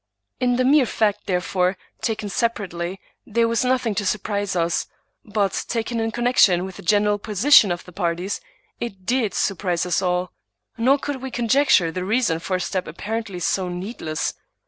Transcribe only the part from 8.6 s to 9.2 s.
it